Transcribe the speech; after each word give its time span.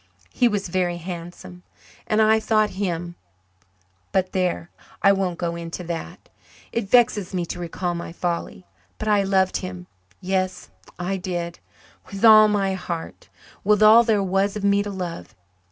He 0.33 0.47
was 0.47 0.67
very 0.67 0.97
handsome 0.97 1.61
and 2.07 2.23
I 2.23 2.39
thought 2.39 2.71
him 2.71 3.13
but 4.11 4.31
there, 4.31 4.71
I 5.03 5.11
won't 5.11 5.37
go 5.37 5.55
into 5.55 5.83
that. 5.83 6.27
It 6.71 6.89
vexes 6.89 7.35
me 7.35 7.45
to 7.45 7.59
recall 7.59 7.93
my 7.93 8.11
folly. 8.11 8.65
But 8.97 9.07
I 9.09 9.21
loved 9.21 9.57
him 9.57 9.85
yes, 10.19 10.71
I 10.97 11.17
did, 11.17 11.59
with 12.11 12.25
all 12.25 12.47
my 12.47 12.73
heart 12.73 13.29
with 13.63 13.83
all 13.83 14.03
there 14.03 14.23
was 14.23 14.55
of 14.55 14.63
me 14.63 14.81
to 14.81 14.89
love. 14.89 15.35